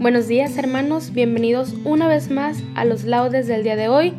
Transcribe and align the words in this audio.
Buenos 0.00 0.28
días 0.28 0.56
hermanos, 0.56 1.12
bienvenidos 1.12 1.74
una 1.82 2.06
vez 2.06 2.30
más 2.30 2.62
a 2.76 2.84
los 2.84 3.02
laudes 3.02 3.48
del 3.48 3.64
día 3.64 3.74
de 3.74 3.88
hoy, 3.88 4.14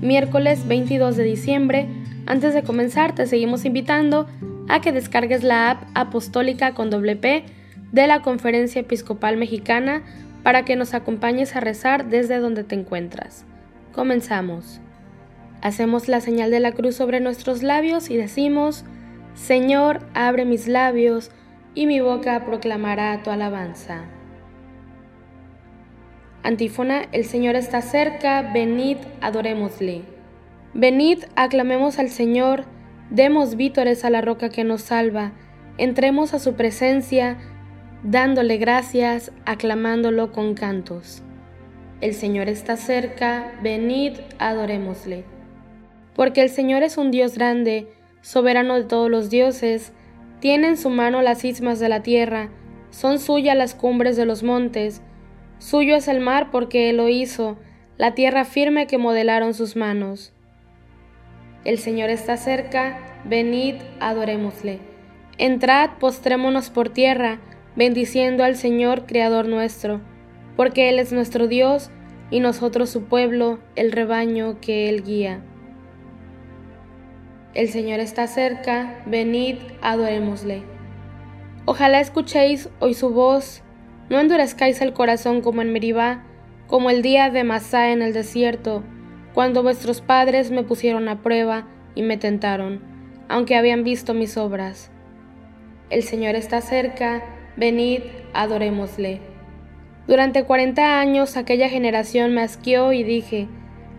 miércoles 0.00 0.68
22 0.68 1.16
de 1.16 1.24
diciembre. 1.24 1.88
Antes 2.26 2.54
de 2.54 2.62
comenzar 2.62 3.12
te 3.12 3.26
seguimos 3.26 3.64
invitando 3.64 4.28
a 4.68 4.80
que 4.80 4.92
descargues 4.92 5.42
la 5.42 5.70
app 5.72 5.82
apostólica 5.94 6.74
con 6.74 6.90
doble 6.90 7.16
P 7.16 7.44
de 7.90 8.06
la 8.06 8.22
Conferencia 8.22 8.82
Episcopal 8.82 9.36
Mexicana 9.36 10.04
para 10.44 10.64
que 10.64 10.76
nos 10.76 10.94
acompañes 10.94 11.56
a 11.56 11.60
rezar 11.60 12.06
desde 12.06 12.38
donde 12.38 12.62
te 12.62 12.76
encuentras. 12.76 13.44
Comenzamos. 13.92 14.80
Hacemos 15.60 16.06
la 16.06 16.20
señal 16.20 16.52
de 16.52 16.60
la 16.60 16.70
cruz 16.70 16.94
sobre 16.94 17.18
nuestros 17.18 17.64
labios 17.64 18.10
y 18.10 18.16
decimos, 18.16 18.84
Señor, 19.34 20.06
abre 20.14 20.44
mis 20.44 20.68
labios 20.68 21.32
y 21.74 21.86
mi 21.86 21.98
boca 21.98 22.44
proclamará 22.44 23.24
tu 23.24 23.30
alabanza. 23.30 24.04
Antífona, 26.46 27.08
el 27.10 27.24
Señor 27.24 27.56
está 27.56 27.82
cerca, 27.82 28.52
venid, 28.54 28.98
adorémosle. 29.20 30.02
Venid, 30.74 31.24
aclamemos 31.34 31.98
al 31.98 32.08
Señor, 32.08 32.66
demos 33.10 33.56
vítores 33.56 34.04
a 34.04 34.10
la 34.10 34.20
roca 34.20 34.48
que 34.48 34.62
nos 34.62 34.82
salva, 34.82 35.32
entremos 35.76 36.34
a 36.34 36.38
su 36.38 36.54
presencia, 36.54 37.36
dándole 38.04 38.58
gracias, 38.58 39.32
aclamándolo 39.44 40.30
con 40.30 40.54
cantos. 40.54 41.24
El 42.00 42.14
Señor 42.14 42.48
está 42.48 42.76
cerca, 42.76 43.50
venid, 43.60 44.12
adorémosle. 44.38 45.24
Porque 46.14 46.42
el 46.42 46.48
Señor 46.48 46.84
es 46.84 46.96
un 46.96 47.10
Dios 47.10 47.34
grande, 47.34 47.88
soberano 48.20 48.76
de 48.76 48.84
todos 48.84 49.10
los 49.10 49.30
dioses, 49.30 49.92
tiene 50.38 50.68
en 50.68 50.76
su 50.76 50.90
mano 50.90 51.22
las 51.22 51.44
ismas 51.44 51.80
de 51.80 51.88
la 51.88 52.04
tierra, 52.04 52.50
son 52.90 53.18
suyas 53.18 53.56
las 53.56 53.74
cumbres 53.74 54.16
de 54.16 54.26
los 54.26 54.44
montes, 54.44 55.02
Suyo 55.58 55.96
es 55.96 56.08
el 56.08 56.20
mar 56.20 56.50
porque 56.50 56.90
Él 56.90 56.98
lo 56.98 57.08
hizo, 57.08 57.56
la 57.96 58.14
tierra 58.14 58.44
firme 58.44 58.86
que 58.86 58.98
modelaron 58.98 59.54
sus 59.54 59.74
manos. 59.74 60.32
El 61.64 61.78
Señor 61.78 62.10
está 62.10 62.36
cerca, 62.36 62.98
venid, 63.24 63.76
adorémosle. 63.98 64.80
Entrad, 65.38 65.90
postrémonos 65.98 66.70
por 66.70 66.90
tierra, 66.90 67.40
bendiciendo 67.74 68.44
al 68.44 68.56
Señor, 68.56 69.06
Creador 69.06 69.48
nuestro, 69.48 70.00
porque 70.56 70.88
Él 70.88 70.98
es 70.98 71.12
nuestro 71.12 71.48
Dios 71.48 71.90
y 72.30 72.40
nosotros 72.40 72.90
su 72.90 73.04
pueblo, 73.04 73.58
el 73.76 73.92
rebaño 73.92 74.60
que 74.60 74.88
Él 74.88 75.02
guía. 75.02 75.42
El 77.54 77.68
Señor 77.68 78.00
está 78.00 78.26
cerca, 78.26 79.02
venid, 79.06 79.56
adorémosle. 79.80 80.62
Ojalá 81.64 82.00
escuchéis 82.00 82.68
hoy 82.80 82.94
su 82.94 83.10
voz, 83.10 83.62
no 84.08 84.20
endurezcáis 84.20 84.80
el 84.80 84.92
corazón 84.92 85.40
como 85.40 85.62
en 85.62 85.72
Meribá, 85.72 86.24
como 86.66 86.90
el 86.90 87.02
día 87.02 87.30
de 87.30 87.44
Masá 87.44 87.90
en 87.90 88.02
el 88.02 88.12
desierto, 88.12 88.82
cuando 89.34 89.62
vuestros 89.62 90.00
padres 90.00 90.50
me 90.50 90.62
pusieron 90.62 91.08
a 91.08 91.22
prueba 91.22 91.66
y 91.94 92.02
me 92.02 92.16
tentaron, 92.16 92.80
aunque 93.28 93.56
habían 93.56 93.84
visto 93.84 94.14
mis 94.14 94.36
obras. 94.36 94.90
El 95.90 96.02
Señor 96.02 96.34
está 96.34 96.60
cerca, 96.60 97.22
venid, 97.56 98.00
adorémosle. 98.32 99.20
Durante 100.06 100.44
cuarenta 100.44 101.00
años 101.00 101.36
aquella 101.36 101.68
generación 101.68 102.34
me 102.34 102.42
asqueó 102.42 102.92
y 102.92 103.02
dije, 103.02 103.48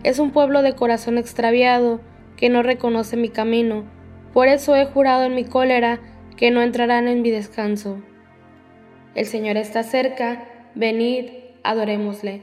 es 0.04 0.18
un 0.18 0.30
pueblo 0.30 0.62
de 0.62 0.74
corazón 0.74 1.18
extraviado, 1.18 2.00
que 2.36 2.48
no 2.48 2.62
reconoce 2.62 3.16
mi 3.16 3.28
camino, 3.28 3.84
por 4.32 4.48
eso 4.48 4.76
he 4.76 4.86
jurado 4.86 5.24
en 5.24 5.34
mi 5.34 5.44
cólera 5.44 6.00
que 6.36 6.50
no 6.50 6.62
entrarán 6.62 7.08
en 7.08 7.22
mi 7.22 7.30
descanso. 7.30 8.00
El 9.18 9.26
Señor 9.26 9.56
está 9.56 9.82
cerca, 9.82 10.44
venid, 10.76 11.30
adorémosle. 11.64 12.42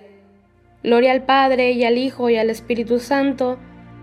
Gloria 0.83 1.13
al 1.13 1.23
Padre 1.23 1.71
y 1.71 1.85
al 1.85 1.97
Hijo 1.97 2.29
y 2.29 2.35
al 2.35 2.49
Espíritu 2.49 2.99
Santo, 2.99 3.57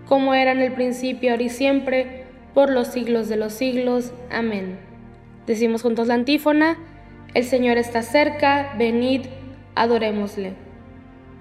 como 0.07 0.33
era 0.33 0.53
en 0.53 0.59
el 0.59 0.73
principio, 0.73 1.29
ahora 1.29 1.43
y 1.43 1.49
siempre, 1.49 2.23
por 2.55 2.71
los 2.71 2.87
siglos 2.87 3.29
de 3.29 3.37
los 3.37 3.53
siglos. 3.53 4.11
Amén. 4.31 4.79
Decimos 5.45 5.83
juntos 5.83 6.07
la 6.07 6.15
antífona, 6.15 6.79
el 7.35 7.43
Señor 7.43 7.77
está 7.77 8.01
cerca, 8.01 8.73
venid, 8.75 9.21
adorémosle. 9.75 10.53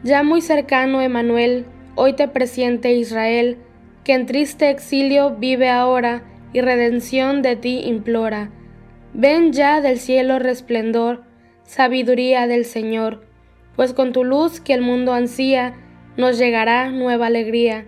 Ya 0.03 0.23
muy 0.23 0.43
cercano, 0.43 1.01
Emanuel, 1.01 1.65
hoy 1.95 2.13
te 2.13 2.29
presiente 2.29 2.93
Israel, 2.93 3.57
que 4.05 4.13
en 4.13 4.27
triste 4.27 4.69
exilio 4.69 5.31
vive 5.31 5.71
ahora 5.71 6.25
y 6.53 6.61
redención 6.61 7.41
de 7.41 7.57
ti 7.57 7.81
implora 7.87 8.51
Ven 9.15 9.53
ya 9.53 9.83
del 9.83 9.99
cielo 9.99 10.39
resplendor, 10.39 11.23
sabiduría 11.65 12.47
del 12.47 12.65
Señor, 12.65 13.27
pues 13.77 13.93
con 13.93 14.13
tu 14.13 14.25
luz 14.25 14.59
que 14.61 14.73
el 14.73 14.81
mundo 14.81 15.13
ansía, 15.13 15.75
nos 16.17 16.39
llegará 16.39 16.91
nueva 16.91 17.27
alegría. 17.27 17.85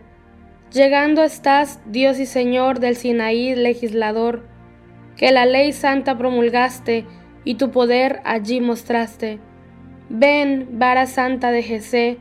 Llegando 0.70 1.22
estás, 1.22 1.80
Dios 1.86 2.18
y 2.18 2.26
Señor 2.26 2.78
del 2.78 2.96
Sinaí 2.96 3.54
legislador, 3.54 4.44
que 5.16 5.32
la 5.32 5.46
ley 5.46 5.72
santa 5.72 6.18
promulgaste 6.18 7.06
y 7.44 7.54
tu 7.54 7.70
poder 7.70 8.20
allí 8.24 8.60
mostraste. 8.60 9.38
Ven, 10.10 10.68
vara 10.72 11.06
santa 11.06 11.52
de 11.52 11.62
Jesé, 11.62 12.18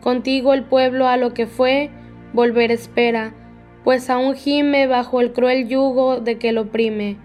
contigo 0.00 0.54
el 0.54 0.62
pueblo 0.62 1.08
a 1.08 1.16
lo 1.16 1.34
que 1.34 1.48
fue, 1.48 1.90
volver 2.32 2.70
espera, 2.70 3.34
pues 3.82 4.10
aún 4.10 4.34
gime 4.34 4.86
bajo 4.86 5.20
el 5.20 5.32
cruel 5.32 5.66
yugo 5.66 6.20
de 6.20 6.38
que 6.38 6.52
lo 6.52 6.62
oprime. 6.62 7.23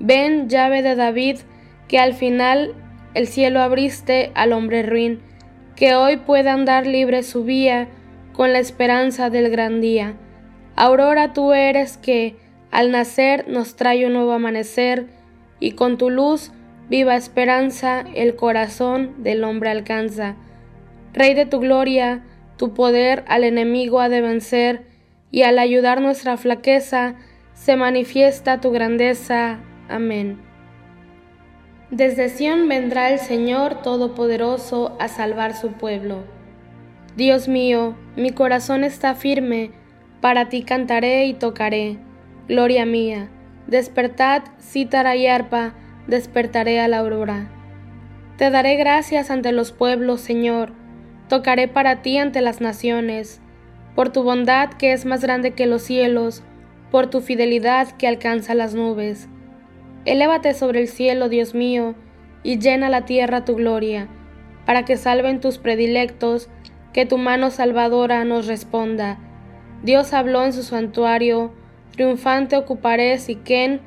Ven, 0.00 0.48
llave 0.48 0.82
de 0.82 0.94
David, 0.94 1.38
que 1.88 1.98
al 1.98 2.14
final 2.14 2.74
el 3.14 3.26
cielo 3.26 3.60
abriste 3.60 4.32
al 4.34 4.52
hombre 4.52 4.82
ruin, 4.82 5.20
que 5.76 5.94
hoy 5.94 6.16
pueda 6.16 6.52
andar 6.52 6.86
libre 6.86 7.22
su 7.22 7.44
vía 7.44 7.88
con 8.32 8.52
la 8.52 8.58
esperanza 8.58 9.30
del 9.30 9.50
gran 9.50 9.80
día. 9.80 10.14
Aurora 10.76 11.32
tú 11.32 11.52
eres 11.52 11.96
que 11.96 12.36
al 12.70 12.90
nacer 12.90 13.46
nos 13.48 13.76
trae 13.76 14.06
un 14.06 14.14
nuevo 14.14 14.32
amanecer, 14.32 15.06
y 15.60 15.72
con 15.72 15.96
tu 15.96 16.10
luz 16.10 16.52
viva 16.88 17.14
esperanza 17.14 18.04
el 18.14 18.34
corazón 18.34 19.22
del 19.22 19.44
hombre 19.44 19.70
alcanza. 19.70 20.36
Rey 21.12 21.34
de 21.34 21.46
tu 21.46 21.60
gloria, 21.60 22.24
tu 22.56 22.74
poder 22.74 23.24
al 23.28 23.44
enemigo 23.44 24.00
ha 24.00 24.08
de 24.08 24.20
vencer, 24.20 24.82
y 25.30 25.42
al 25.42 25.58
ayudar 25.58 26.00
nuestra 26.00 26.36
flaqueza 26.36 27.14
se 27.54 27.76
manifiesta 27.76 28.60
tu 28.60 28.72
grandeza. 28.72 29.60
Amén. 29.88 30.38
Desde 31.90 32.28
Sión 32.28 32.68
vendrá 32.68 33.10
el 33.10 33.18
Señor 33.18 33.82
Todopoderoso 33.82 34.96
a 34.98 35.08
salvar 35.08 35.54
su 35.54 35.72
pueblo. 35.72 36.24
Dios 37.16 37.46
mío, 37.46 37.94
mi 38.16 38.30
corazón 38.30 38.82
está 38.82 39.14
firme, 39.14 39.70
para 40.20 40.48
ti 40.48 40.62
cantaré 40.62 41.26
y 41.26 41.34
tocaré. 41.34 41.98
Gloria 42.48 42.86
mía, 42.86 43.28
despertad, 43.66 44.42
cítara 44.58 45.14
y 45.14 45.26
arpa, 45.26 45.74
despertaré 46.06 46.80
a 46.80 46.88
la 46.88 46.98
aurora. 46.98 47.50
Te 48.36 48.50
daré 48.50 48.76
gracias 48.76 49.30
ante 49.30 49.52
los 49.52 49.70
pueblos, 49.70 50.20
Señor, 50.20 50.72
tocaré 51.28 51.68
para 51.68 52.02
ti 52.02 52.18
ante 52.18 52.40
las 52.40 52.60
naciones, 52.60 53.40
por 53.94 54.10
tu 54.10 54.24
bondad 54.24 54.70
que 54.70 54.92
es 54.92 55.04
más 55.04 55.22
grande 55.22 55.52
que 55.52 55.66
los 55.66 55.82
cielos, 55.82 56.42
por 56.90 57.08
tu 57.08 57.20
fidelidad 57.20 57.92
que 57.92 58.08
alcanza 58.08 58.54
las 58.54 58.74
nubes. 58.74 59.28
Elévate 60.04 60.54
sobre 60.54 60.80
el 60.80 60.88
cielo, 60.88 61.28
Dios 61.28 61.54
mío, 61.54 61.94
y 62.42 62.58
llena 62.58 62.88
la 62.90 63.04
tierra 63.04 63.44
tu 63.44 63.54
gloria, 63.54 64.08
para 64.66 64.84
que 64.84 64.96
salven 64.96 65.40
tus 65.40 65.58
predilectos, 65.58 66.50
que 66.92 67.06
tu 67.06 67.18
mano 67.18 67.50
salvadora 67.50 68.24
nos 68.24 68.46
responda. 68.46 69.18
Dios 69.82 70.12
habló 70.12 70.44
en 70.44 70.52
su 70.52 70.62
santuario, 70.62 71.52
triunfante 71.92 72.56
ocuparé 72.56 73.18
Siquén, 73.18 73.80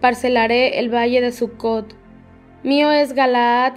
parcelaré 0.00 0.78
el 0.78 0.92
valle 0.92 1.20
de 1.20 1.32
Sucot. 1.32 1.96
Mío 2.62 2.90
es 2.90 3.12
Galaad, 3.12 3.74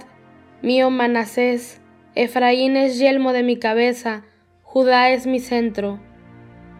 mío 0.62 0.90
Manasés, 0.90 1.80
Efraín 2.14 2.76
es 2.76 2.98
yelmo 2.98 3.32
de 3.32 3.42
mi 3.42 3.58
cabeza, 3.58 4.24
Judá 4.62 5.10
es 5.10 5.26
mi 5.26 5.40
centro. 5.40 6.00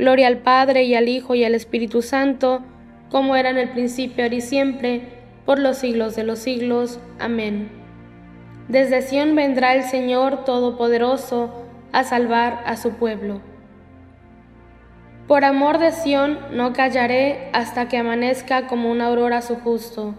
Gloria 0.00 0.28
al 0.28 0.38
Padre 0.38 0.84
y 0.84 0.94
al 0.94 1.10
Hijo 1.10 1.34
y 1.34 1.44
al 1.44 1.54
Espíritu 1.54 2.00
Santo, 2.00 2.62
como 3.10 3.36
era 3.36 3.50
en 3.50 3.58
el 3.58 3.68
principio, 3.68 4.24
ahora 4.24 4.36
y 4.36 4.40
siempre, 4.40 5.02
por 5.44 5.58
los 5.58 5.76
siglos 5.76 6.16
de 6.16 6.24
los 6.24 6.38
siglos. 6.38 6.98
Amén. 7.18 7.68
Desde 8.68 9.02
Sión 9.02 9.36
vendrá 9.36 9.74
el 9.74 9.82
Señor 9.82 10.46
Todopoderoso 10.46 11.66
a 11.92 12.04
salvar 12.04 12.62
a 12.64 12.78
su 12.78 12.92
pueblo. 12.92 13.42
Por 15.28 15.44
amor 15.44 15.76
de 15.76 15.92
Sión 15.92 16.38
no 16.50 16.72
callaré 16.72 17.50
hasta 17.52 17.88
que 17.88 17.98
amanezca 17.98 18.68
como 18.68 18.90
una 18.90 19.08
aurora 19.08 19.42
su 19.42 19.56
justo. 19.56 20.14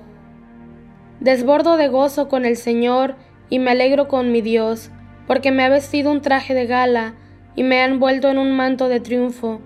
Desbordo 1.22 1.78
de 1.78 1.88
gozo 1.88 2.30
con 2.30 2.46
el 2.46 2.56
Señor 2.56 3.16
y 3.50 3.58
me 3.58 3.72
alegro 3.72 4.08
con 4.08 4.32
mi 4.32 4.42
Dios, 4.42 4.92
porque 5.26 5.50
me 5.50 5.64
ha 5.64 5.70
vestido 5.70 6.12
un 6.12 6.22
traje 6.22 6.54
de 6.54 6.68
gala 6.68 7.16
y 7.56 7.64
me 7.64 7.82
ha 7.82 7.86
envuelto 7.86 8.30
en 8.30 8.38
un 8.38 8.56
manto 8.56 8.88
de 8.88 9.00
triunfo 9.00 9.60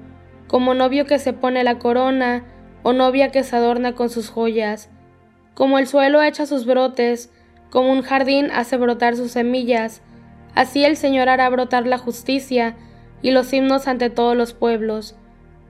como 0.47 0.73
novio 0.73 1.05
que 1.05 1.19
se 1.19 1.33
pone 1.33 1.63
la 1.63 1.79
corona 1.79 2.43
o 2.83 2.93
novia 2.93 3.31
que 3.31 3.43
se 3.43 3.55
adorna 3.55 3.93
con 3.93 4.09
sus 4.09 4.29
joyas, 4.29 4.89
como 5.53 5.79
el 5.79 5.87
suelo 5.87 6.21
echa 6.21 6.45
sus 6.45 6.65
brotes, 6.65 7.31
como 7.69 7.91
un 7.91 8.01
jardín 8.01 8.51
hace 8.51 8.77
brotar 8.77 9.15
sus 9.15 9.31
semillas, 9.31 10.01
así 10.53 10.85
el 10.85 10.97
Señor 10.97 11.29
hará 11.29 11.49
brotar 11.49 11.87
la 11.87 11.97
justicia 11.97 12.75
y 13.21 13.31
los 13.31 13.51
himnos 13.51 13.87
ante 13.87 14.09
todos 14.09 14.35
los 14.37 14.53
pueblos. 14.53 15.15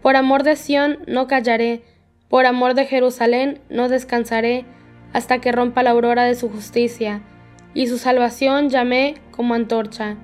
Por 0.02 0.16
amor 0.16 0.44
de 0.44 0.56
Sión 0.56 1.00
no 1.08 1.28
callaré, 1.28 1.84
por 2.30 2.46
amor 2.46 2.74
de 2.74 2.86
Jerusalén 2.86 3.62
no 3.70 3.88
descansaré, 3.88 4.66
hasta 5.14 5.40
que 5.40 5.52
rompa 5.52 5.84
la 5.84 5.92
aurora 5.92 6.24
de 6.24 6.36
su 6.36 6.50
justicia, 6.50 7.22
y 7.74 7.88
su 7.88 7.98
salvación 7.98 8.70
llamé 8.70 9.16
como 9.32 9.54
antorcha. 9.54 10.18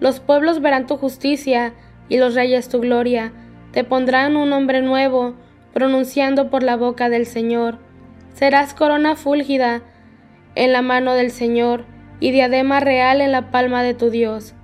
Los 0.00 0.20
pueblos 0.20 0.60
verán 0.60 0.86
tu 0.86 0.96
justicia, 0.96 1.74
y 2.08 2.16
los 2.16 2.34
reyes 2.34 2.68
tu 2.68 2.80
gloria, 2.80 3.32
te 3.72 3.84
pondrán 3.84 4.36
un 4.36 4.50
nombre 4.50 4.82
nuevo, 4.82 5.34
pronunciando 5.72 6.50
por 6.50 6.62
la 6.62 6.76
boca 6.76 7.08
del 7.08 7.26
Señor. 7.26 7.78
Serás 8.32 8.74
corona 8.74 9.16
fúlgida 9.16 9.82
en 10.54 10.72
la 10.72 10.82
mano 10.82 11.14
del 11.14 11.30
Señor 11.30 11.84
y 12.20 12.30
diadema 12.30 12.80
real 12.80 13.20
en 13.20 13.32
la 13.32 13.50
palma 13.50 13.82
de 13.82 13.94
tu 13.94 14.10
Dios. 14.10 14.54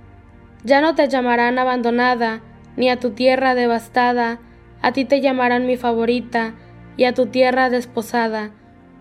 Ya 0.63 0.81
no 0.81 0.95
te 0.95 1.07
llamarán 1.07 1.59
abandonada, 1.59 2.41
ni 2.75 2.89
a 2.89 2.99
tu 2.99 3.11
tierra 3.11 3.55
devastada, 3.55 4.39
a 4.81 4.91
ti 4.91 5.05
te 5.05 5.21
llamarán 5.21 5.65
mi 5.65 5.77
favorita, 5.77 6.55
y 6.97 7.03
a 7.03 7.13
tu 7.13 7.27
tierra 7.27 7.69
desposada, 7.69 8.51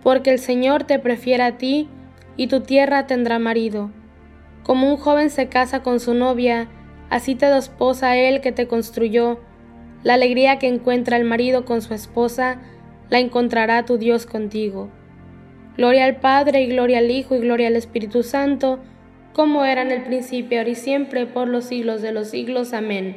porque 0.03 0.31
el 0.31 0.39
Señor 0.39 0.85
te 0.85 0.99
prefiere 0.99 1.43
a 1.43 1.57
ti, 1.57 1.89
y 2.37 2.49
tu 2.49 2.61
tierra 2.61 3.07
tendrá 3.07 3.39
marido. 3.39 3.91
Como 4.63 4.91
un 4.91 4.97
joven 4.97 5.31
se 5.31 5.49
casa 5.49 5.83
con 5.83 6.01
su 6.01 6.15
novia, 6.15 6.69
así 7.11 7.35
te 7.35 7.47
desposa 7.47 8.17
él 8.17 8.41
que 8.41 8.53
te 8.53 8.67
construyó, 8.67 9.41
la 10.05 10.15
alegría 10.15 10.59
que 10.59 10.69
encuentra 10.69 11.17
el 11.17 11.25
marido 11.25 11.65
con 11.65 11.83
su 11.83 11.95
esposa, 11.95 12.59
la 13.09 13.19
encontrará 13.19 13.85
tu 13.85 13.97
Dios 13.99 14.27
contigo. 14.27 14.91
Gloria 15.77 16.05
al 16.05 16.17
Padre 16.17 16.63
y 16.63 16.69
gloria 16.69 16.99
al 16.99 17.11
Hijo 17.11 17.35
y 17.35 17.41
gloria 17.41 17.69
al 17.69 17.77
Espíritu 17.77 18.23
Santo, 18.23 18.79
como 19.33 19.65
era 19.65 19.83
en 19.83 19.91
el 19.91 20.05
principio, 20.05 20.59
ahora 20.59 20.71
y 20.71 20.75
siempre, 20.77 21.27
por 21.27 21.49
los 21.49 21.65
siglos 21.65 22.03
de 22.03 22.13
los 22.13 22.29
siglos. 22.29 22.73
Amén. 22.75 23.17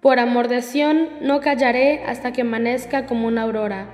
Por 0.00 0.18
amor 0.18 0.48
de 0.48 0.62
Sión, 0.62 1.08
no 1.20 1.40
callaré 1.40 2.04
hasta 2.04 2.32
que 2.32 2.42
amanezca 2.42 3.06
como 3.06 3.26
una 3.26 3.42
aurora. 3.42 3.88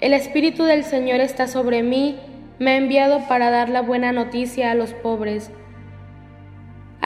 El 0.00 0.12
Espíritu 0.12 0.64
del 0.64 0.84
Señor 0.84 1.20
está 1.20 1.48
sobre 1.48 1.82
mí, 1.82 2.18
me 2.58 2.72
ha 2.72 2.76
enviado 2.76 3.26
para 3.28 3.50
dar 3.50 3.68
la 3.68 3.80
buena 3.80 4.12
noticia 4.12 4.70
a 4.70 4.74
los 4.74 4.92
pobres 4.92 5.50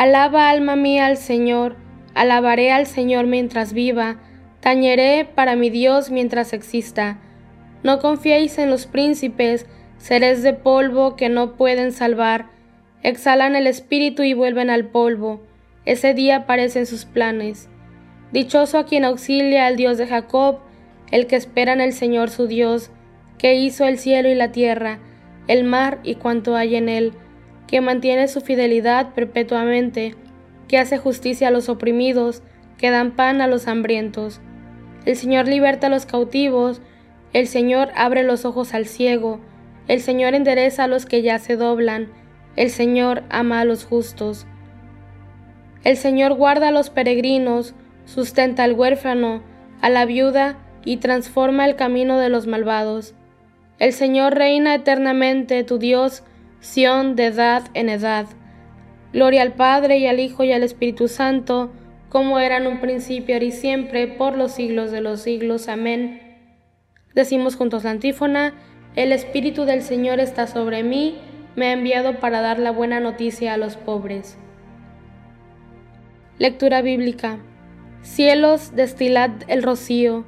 Alaba 0.02 0.50
alma 0.50 0.74
mía 0.74 1.06
al 1.06 1.16
Señor, 1.16 1.76
alabaré 2.14 2.72
al 2.72 2.86
Señor 2.88 3.28
mientras 3.28 3.72
viva, 3.72 4.16
tañeré 4.58 5.24
para 5.24 5.54
mi 5.54 5.70
Dios 5.70 6.10
mientras 6.10 6.52
exista. 6.52 7.20
No 7.84 8.00
confiéis 8.00 8.58
en 8.58 8.68
los 8.68 8.86
príncipes, 8.86 9.64
seres 9.98 10.42
de 10.42 10.54
polvo 10.54 11.14
que 11.14 11.28
no 11.28 11.54
pueden 11.54 11.92
salvar, 11.92 12.46
exhalan 13.04 13.54
el 13.54 13.68
espíritu 13.68 14.24
y 14.24 14.34
vuelven 14.34 14.70
al 14.70 14.86
polvo, 14.86 15.40
ese 15.84 16.14
día 16.14 16.46
parecen 16.48 16.86
sus 16.86 17.04
planes. 17.04 17.68
Dichoso 18.32 18.78
a 18.78 18.86
quien 18.86 19.04
auxilia 19.04 19.68
al 19.68 19.76
Dios 19.76 19.98
de 19.98 20.08
Jacob, 20.08 20.58
el 21.12 21.28
que 21.28 21.36
espera 21.36 21.74
en 21.74 21.80
el 21.80 21.92
Señor 21.92 22.30
su 22.30 22.48
Dios, 22.48 22.90
que 23.38 23.54
hizo 23.54 23.84
el 23.84 23.98
cielo 23.98 24.28
y 24.28 24.34
la 24.34 24.50
tierra, 24.50 24.98
el 25.46 25.62
mar 25.62 26.00
y 26.02 26.16
cuanto 26.16 26.56
hay 26.56 26.74
en 26.74 26.88
él 26.88 27.12
que 27.66 27.80
mantiene 27.80 28.28
su 28.28 28.40
fidelidad 28.40 29.14
perpetuamente, 29.14 30.14
que 30.68 30.78
hace 30.78 30.98
justicia 30.98 31.48
a 31.48 31.50
los 31.50 31.68
oprimidos, 31.68 32.42
que 32.78 32.90
dan 32.90 33.12
pan 33.12 33.40
a 33.40 33.46
los 33.46 33.68
hambrientos. 33.68 34.40
El 35.04 35.16
Señor 35.16 35.48
liberta 35.48 35.88
a 35.88 35.90
los 35.90 36.06
cautivos, 36.06 36.80
el 37.32 37.46
Señor 37.46 37.90
abre 37.94 38.22
los 38.22 38.44
ojos 38.44 38.74
al 38.74 38.86
ciego, 38.86 39.40
el 39.88 40.00
Señor 40.00 40.34
endereza 40.34 40.84
a 40.84 40.86
los 40.86 41.06
que 41.06 41.22
ya 41.22 41.38
se 41.38 41.56
doblan, 41.56 42.08
el 42.56 42.70
Señor 42.70 43.22
ama 43.30 43.60
a 43.60 43.64
los 43.64 43.84
justos. 43.84 44.46
El 45.84 45.96
Señor 45.96 46.34
guarda 46.34 46.68
a 46.68 46.72
los 46.72 46.90
peregrinos, 46.90 47.74
sustenta 48.04 48.64
al 48.64 48.74
huérfano, 48.74 49.42
a 49.80 49.90
la 49.90 50.04
viuda 50.04 50.58
y 50.84 50.98
transforma 50.98 51.64
el 51.66 51.76
camino 51.76 52.18
de 52.18 52.28
los 52.28 52.46
malvados. 52.46 53.14
El 53.78 53.92
Señor 53.92 54.34
reina 54.34 54.74
eternamente, 54.74 55.64
tu 55.64 55.78
Dios, 55.78 56.22
Sión 56.62 57.16
de 57.16 57.26
edad 57.26 57.64
en 57.74 57.88
edad. 57.88 58.26
Gloria 59.12 59.42
al 59.42 59.52
Padre 59.52 59.98
y 59.98 60.06
al 60.06 60.20
Hijo 60.20 60.44
y 60.44 60.52
al 60.52 60.62
Espíritu 60.62 61.08
Santo, 61.08 61.72
como 62.08 62.38
era 62.38 62.58
en 62.58 62.68
un 62.68 62.80
principio, 62.80 63.34
ahora 63.34 63.46
y 63.46 63.50
siempre, 63.50 64.06
por 64.06 64.38
los 64.38 64.52
siglos 64.52 64.92
de 64.92 65.00
los 65.00 65.22
siglos. 65.22 65.66
Amén. 65.66 66.20
Decimos 67.16 67.56
juntos 67.56 67.82
la 67.82 67.90
antífona, 67.90 68.54
el 68.94 69.10
Espíritu 69.10 69.64
del 69.64 69.82
Señor 69.82 70.20
está 70.20 70.46
sobre 70.46 70.84
mí, 70.84 71.18
me 71.56 71.66
ha 71.66 71.72
enviado 71.72 72.20
para 72.20 72.40
dar 72.42 72.60
la 72.60 72.70
buena 72.70 73.00
noticia 73.00 73.54
a 73.54 73.56
los 73.56 73.76
pobres. 73.76 74.38
Lectura 76.38 76.80
bíblica. 76.80 77.38
Cielos, 78.02 78.76
destilad 78.76 79.32
el 79.48 79.64
rocío, 79.64 80.24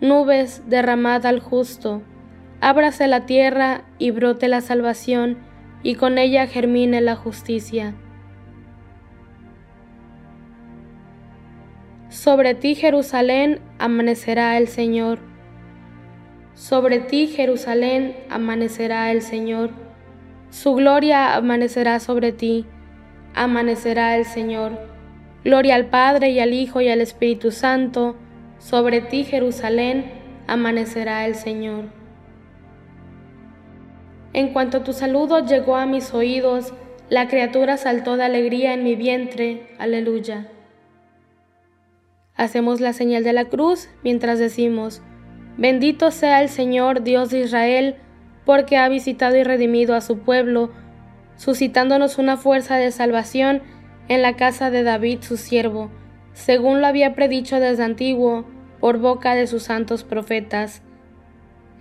nubes, 0.00 0.62
derramad 0.68 1.26
al 1.26 1.40
justo, 1.40 2.02
ábrase 2.60 3.08
la 3.08 3.26
tierra 3.26 3.82
y 3.98 4.12
brote 4.12 4.46
la 4.46 4.60
salvación 4.60 5.50
y 5.82 5.94
con 5.96 6.18
ella 6.18 6.46
germine 6.46 7.00
la 7.00 7.16
justicia. 7.16 7.94
Sobre 12.08 12.54
ti, 12.54 12.74
Jerusalén, 12.74 13.60
amanecerá 13.78 14.58
el 14.58 14.68
Señor. 14.68 15.18
Sobre 16.54 17.00
ti, 17.00 17.26
Jerusalén, 17.26 18.14
amanecerá 18.28 19.10
el 19.10 19.22
Señor. 19.22 19.70
Su 20.50 20.74
gloria 20.74 21.34
amanecerá 21.34 21.98
sobre 21.98 22.32
ti. 22.32 22.66
amanecerá 23.34 24.16
el 24.16 24.26
Señor. 24.26 24.78
Gloria 25.42 25.74
al 25.74 25.86
Padre 25.86 26.30
y 26.30 26.38
al 26.38 26.52
Hijo 26.52 26.82
y 26.82 26.88
al 26.88 27.00
Espíritu 27.00 27.50
Santo, 27.50 28.14
sobre 28.58 29.00
ti 29.00 29.24
Jerusalén, 29.24 30.12
amanecerá 30.46 31.26
el 31.26 31.34
Señor. 31.34 32.01
En 34.32 34.52
cuanto 34.52 34.82
tu 34.82 34.92
saludo 34.92 35.44
llegó 35.44 35.76
a 35.76 35.86
mis 35.86 36.14
oídos, 36.14 36.72
la 37.10 37.28
criatura 37.28 37.76
saltó 37.76 38.16
de 38.16 38.24
alegría 38.24 38.72
en 38.72 38.84
mi 38.84 38.96
vientre. 38.96 39.66
Aleluya. 39.78 40.48
Hacemos 42.34 42.80
la 42.80 42.94
señal 42.94 43.24
de 43.24 43.34
la 43.34 43.44
cruz 43.46 43.88
mientras 44.02 44.38
decimos, 44.38 45.02
Bendito 45.58 46.10
sea 46.10 46.40
el 46.42 46.48
Señor 46.48 47.02
Dios 47.02 47.28
de 47.30 47.40
Israel, 47.40 47.96
porque 48.46 48.78
ha 48.78 48.88
visitado 48.88 49.36
y 49.36 49.44
redimido 49.44 49.94
a 49.94 50.00
su 50.00 50.20
pueblo, 50.20 50.70
suscitándonos 51.36 52.16
una 52.16 52.38
fuerza 52.38 52.76
de 52.76 52.90
salvación 52.90 53.62
en 54.08 54.22
la 54.22 54.36
casa 54.36 54.70
de 54.70 54.82
David 54.82 55.18
su 55.20 55.36
siervo, 55.36 55.90
según 56.32 56.80
lo 56.80 56.86
había 56.86 57.14
predicho 57.14 57.60
desde 57.60 57.84
antiguo 57.84 58.46
por 58.80 58.98
boca 58.98 59.34
de 59.34 59.46
sus 59.46 59.64
santos 59.64 60.02
profetas. 60.02 60.82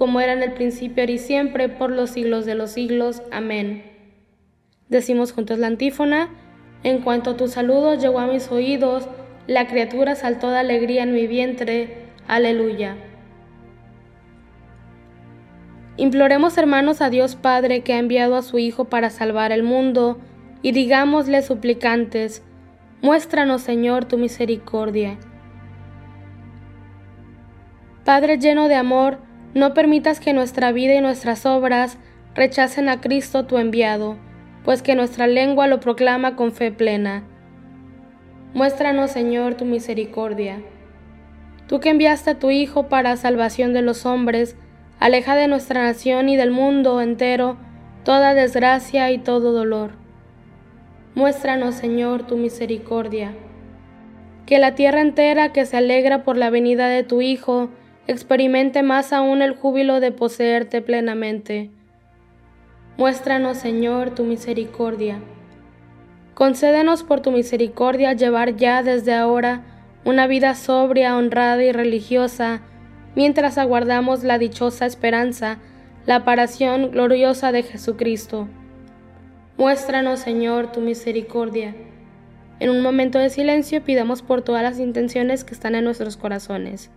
como 0.00 0.22
era 0.22 0.32
en 0.32 0.42
el 0.42 0.52
principio, 0.52 1.02
ahora 1.02 1.12
y 1.12 1.18
siempre, 1.18 1.68
por 1.68 1.90
los 1.90 2.08
siglos 2.08 2.46
de 2.46 2.54
los 2.54 2.70
siglos. 2.70 3.20
Amén. 3.30 3.84
Decimos 4.88 5.30
juntos 5.30 5.58
la 5.58 5.66
antífona, 5.66 6.30
en 6.82 7.02
cuanto 7.02 7.36
tu 7.36 7.48
saludo 7.48 7.96
llegó 7.96 8.18
a 8.18 8.26
mis 8.26 8.50
oídos, 8.50 9.06
la 9.46 9.66
criatura 9.66 10.14
saltó 10.14 10.50
de 10.50 10.56
alegría 10.56 11.02
en 11.02 11.12
mi 11.12 11.26
vientre. 11.26 12.06
Aleluya. 12.26 12.96
Imploremos 15.98 16.56
hermanos 16.56 17.02
a 17.02 17.10
Dios 17.10 17.36
Padre 17.36 17.82
que 17.82 17.92
ha 17.92 17.98
enviado 17.98 18.36
a 18.36 18.42
su 18.42 18.58
Hijo 18.58 18.86
para 18.86 19.10
salvar 19.10 19.52
el 19.52 19.64
mundo, 19.64 20.18
y 20.62 20.72
digámosle 20.72 21.42
suplicantes, 21.42 22.42
muéstranos 23.02 23.60
Señor 23.60 24.06
tu 24.06 24.16
misericordia. 24.16 25.18
Padre 28.06 28.38
lleno 28.38 28.66
de 28.68 28.76
amor, 28.76 29.28
no 29.54 29.74
permitas 29.74 30.20
que 30.20 30.32
nuestra 30.32 30.72
vida 30.72 30.94
y 30.94 31.00
nuestras 31.00 31.46
obras 31.46 31.98
rechacen 32.34 32.88
a 32.88 33.00
Cristo 33.00 33.46
tu 33.46 33.58
enviado, 33.58 34.16
pues 34.64 34.82
que 34.82 34.94
nuestra 34.94 35.26
lengua 35.26 35.66
lo 35.66 35.80
proclama 35.80 36.36
con 36.36 36.52
fe 36.52 36.70
plena. 36.70 37.24
Muéstranos 38.54 39.10
Señor 39.10 39.54
tu 39.54 39.64
misericordia. 39.64 40.62
Tú 41.66 41.80
que 41.80 41.90
enviaste 41.90 42.30
a 42.30 42.38
tu 42.38 42.50
Hijo 42.50 42.88
para 42.88 43.16
salvación 43.16 43.72
de 43.72 43.82
los 43.82 44.06
hombres, 44.06 44.56
aleja 44.98 45.36
de 45.36 45.48
nuestra 45.48 45.82
nación 45.82 46.28
y 46.28 46.36
del 46.36 46.50
mundo 46.50 47.00
entero 47.00 47.56
toda 48.04 48.34
desgracia 48.34 49.10
y 49.10 49.18
todo 49.18 49.52
dolor. 49.52 49.92
Muéstranos, 51.14 51.74
Señor, 51.74 52.26
tu 52.26 52.36
misericordia. 52.36 53.34
Que 54.46 54.58
la 54.58 54.74
tierra 54.74 55.00
entera 55.00 55.52
que 55.52 55.66
se 55.66 55.76
alegra 55.76 56.22
por 56.22 56.36
la 56.36 56.50
venida 56.50 56.88
de 56.88 57.02
tu 57.02 57.20
Hijo 57.20 57.70
experimente 58.10 58.82
más 58.82 59.12
aún 59.12 59.40
el 59.40 59.54
júbilo 59.54 60.00
de 60.00 60.10
poseerte 60.10 60.82
plenamente. 60.82 61.70
Muéstranos, 62.96 63.56
Señor, 63.56 64.16
tu 64.16 64.24
misericordia. 64.24 65.20
Concédenos 66.34 67.04
por 67.04 67.20
tu 67.20 67.30
misericordia 67.30 68.12
llevar 68.14 68.56
ya 68.56 68.82
desde 68.82 69.14
ahora 69.14 69.62
una 70.04 70.26
vida 70.26 70.56
sobria, 70.56 71.16
honrada 71.16 71.62
y 71.62 71.70
religiosa, 71.70 72.62
mientras 73.14 73.58
aguardamos 73.58 74.24
la 74.24 74.38
dichosa 74.38 74.86
esperanza, 74.86 75.58
la 76.04 76.16
aparición 76.16 76.90
gloriosa 76.90 77.52
de 77.52 77.62
Jesucristo. 77.62 78.48
Muéstranos, 79.56 80.18
Señor, 80.18 80.72
tu 80.72 80.80
misericordia. 80.80 81.76
En 82.58 82.70
un 82.70 82.82
momento 82.82 83.20
de 83.20 83.30
silencio 83.30 83.84
pidamos 83.84 84.22
por 84.22 84.42
todas 84.42 84.64
las 84.64 84.80
intenciones 84.80 85.44
que 85.44 85.54
están 85.54 85.76
en 85.76 85.84
nuestros 85.84 86.16
corazones. 86.16 86.90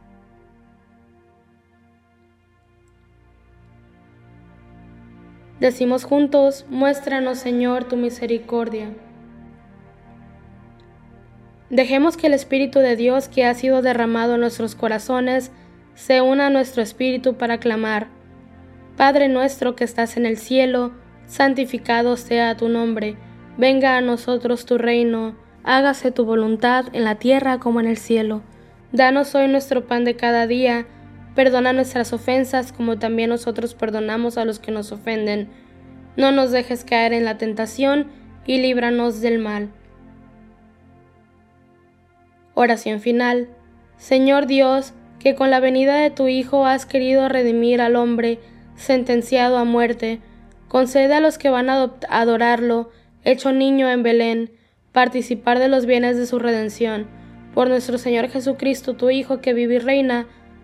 Decimos 5.64 6.04
juntos, 6.04 6.66
muéstranos, 6.70 7.38
Señor, 7.38 7.86
tu 7.86 7.96
misericordia. 7.96 8.90
Dejemos 11.70 12.18
que 12.18 12.28
el 12.28 12.34
Espíritu 12.34 12.80
de 12.80 12.98
Dios 12.98 13.30
que 13.30 13.46
ha 13.46 13.54
sido 13.54 13.82
derramado 13.82 14.34
en 14.36 14.42
nuestros 14.42 14.76
corazones 14.76 15.52
se 15.96 16.20
una 16.20 16.48
a 16.48 16.50
nuestro 16.50 16.84
espíritu 16.84 17.38
para 17.38 17.60
clamar, 17.60 18.08
Padre 18.98 19.30
nuestro 19.30 19.74
que 19.78 19.86
estás 19.86 20.18
en 20.18 20.26
el 20.26 20.36
cielo, 20.36 20.92
santificado 21.28 22.18
sea 22.18 22.58
tu 22.58 22.68
nombre, 22.68 23.16
venga 23.58 23.96
a 23.96 24.02
nosotros 24.02 24.66
tu 24.66 24.78
reino, 24.78 25.38
hágase 25.64 26.12
tu 26.12 26.26
voluntad 26.26 26.88
en 26.92 27.06
la 27.06 27.16
tierra 27.16 27.60
como 27.60 27.80
en 27.80 27.88
el 27.88 27.96
cielo. 27.96 28.42
Danos 28.92 29.34
hoy 29.34 29.48
nuestro 29.48 29.88
pan 29.88 30.04
de 30.04 30.18
cada 30.18 30.46
día, 30.46 30.88
perdona 31.36 31.74
nuestras 31.74 32.14
ofensas 32.14 32.72
como 32.72 33.00
también 33.00 33.30
nosotros 33.30 33.74
perdonamos 33.74 34.38
a 34.38 34.46
los 34.46 34.60
que 34.60 34.72
nos 34.72 34.92
ofenden. 34.92 35.50
No 36.16 36.32
nos 36.32 36.52
dejes 36.52 36.84
caer 36.84 37.14
en 37.14 37.26
la 37.26 37.38
tentación 37.38 38.08
y 38.46 38.60
líbranos 38.60 39.22
del 39.22 39.40
mal. 39.40 39.70
Oración 42.54 43.00
final. 43.00 43.50
Señor 43.98 44.46
Dios, 44.46 44.94
que 45.20 45.34
con 45.34 45.50
la 45.50 45.60
venida 45.60 45.96
de 45.96 46.12
tu 46.12 46.28
Hijo 46.28 46.66
has 46.66 46.86
querido 46.86 47.30
redimir 47.30 47.82
al 47.82 47.96
hombre 47.96 48.40
sentenciado 48.76 49.58
a 49.58 49.64
muerte, 49.64 50.20
concede 50.68 51.14
a 51.14 51.20
los 51.20 51.38
que 51.38 51.50
van 51.50 51.70
a 51.70 51.92
adorarlo, 52.10 52.92
hecho 53.24 53.52
niño 53.52 53.90
en 53.90 54.04
Belén, 54.04 54.52
participar 54.92 55.60
de 55.60 55.68
los 55.68 55.86
bienes 55.86 56.18
de 56.18 56.26
su 56.26 56.40
redención. 56.40 57.08
Por 57.54 57.70
nuestro 57.70 57.98
Señor 57.98 58.30
Jesucristo, 58.30 58.96
tu 58.96 59.10
Hijo, 59.10 59.40
que 59.40 59.54
vive 59.54 59.76
y 59.76 59.80
reina, 59.80 60.28